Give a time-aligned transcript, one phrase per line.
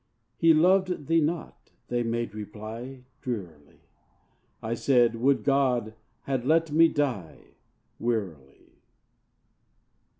[0.35, 3.03] "He loved thee not," they made reply.
[3.21, 3.81] Drearily.
[4.59, 5.93] I said, "Would God
[6.23, 7.53] had let me die!"
[7.99, 8.81] (Wearily.)